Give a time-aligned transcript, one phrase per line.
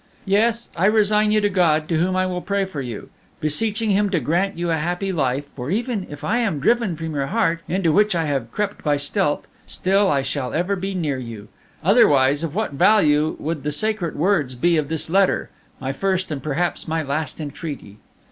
[0.25, 4.09] "Yes, I resign you to God, to whom I will pray for you, beseeching Him
[4.09, 7.61] to grant you a happy life; for even if I am driven from your heart,
[7.67, 11.49] into which I have crept by stealth, still I shall ever be near you.
[11.83, 16.41] Otherwise, of what value would the sacred words be of this letter, my first and
[16.41, 17.97] perhaps my last entreaty?